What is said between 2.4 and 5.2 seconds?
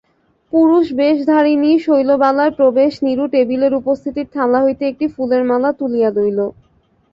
প্রবেশ নীরু টেবিলের উপরিস্থিত থালা হইতে একটি